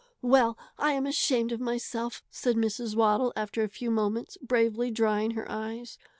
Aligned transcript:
"Well, 0.23 0.57
I 0.79 0.93
am 0.93 1.05
ashamed 1.05 1.51
of 1.51 1.59
myself!" 1.59 2.23
said 2.31 2.55
Mrs. 2.55 2.95
Waddle, 2.95 3.31
after 3.35 3.61
a 3.61 3.69
few 3.69 3.91
moments, 3.91 4.35
bravely 4.37 4.89
drying 4.89 5.35
her 5.35 5.45
eyes. 5.47 5.99